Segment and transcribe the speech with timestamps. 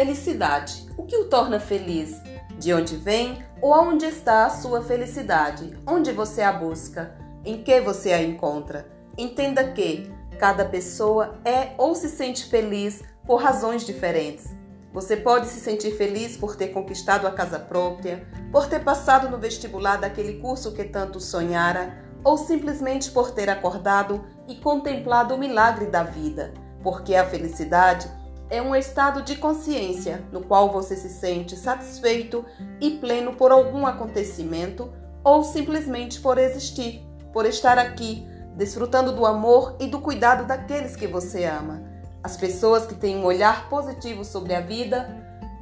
[0.00, 0.86] Felicidade.
[0.96, 2.22] O que o torna feliz?
[2.58, 5.78] De onde vem ou aonde está a sua felicidade?
[5.86, 7.14] Onde você a busca?
[7.44, 8.90] Em que você a encontra?
[9.18, 14.46] Entenda que cada pessoa é ou se sente feliz por razões diferentes.
[14.90, 19.36] Você pode se sentir feliz por ter conquistado a casa própria, por ter passado no
[19.36, 25.88] vestibular daquele curso que tanto sonhara, ou simplesmente por ter acordado e contemplado o milagre
[25.88, 28.10] da vida, porque a felicidade
[28.50, 32.44] é um estado de consciência no qual você se sente satisfeito
[32.80, 39.76] e pleno por algum acontecimento ou simplesmente por existir, por estar aqui, desfrutando do amor
[39.78, 41.82] e do cuidado daqueles que você ama.
[42.22, 45.08] As pessoas que têm um olhar positivo sobre a vida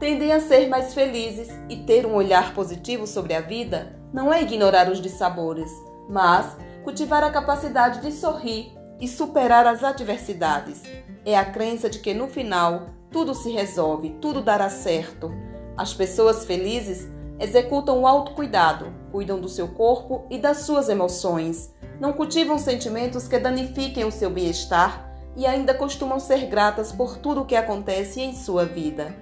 [0.00, 4.42] tendem a ser mais felizes e ter um olhar positivo sobre a vida não é
[4.42, 5.70] ignorar os dissabores,
[6.08, 10.82] mas cultivar a capacidade de sorrir e superar as adversidades.
[11.24, 15.32] É a crença de que no final tudo se resolve, tudo dará certo.
[15.76, 22.12] As pessoas felizes executam o autocuidado, cuidam do seu corpo e das suas emoções, não
[22.12, 27.44] cultivam sentimentos que danifiquem o seu bem-estar e ainda costumam ser gratas por tudo o
[27.44, 29.14] que acontece em sua vida.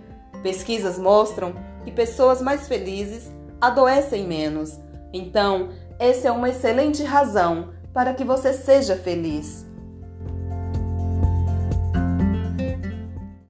[0.42, 1.54] Pesquisas mostram
[1.84, 4.78] que pessoas mais felizes adoecem menos.
[5.12, 9.64] Então, essa é uma excelente razão para que você seja feliz.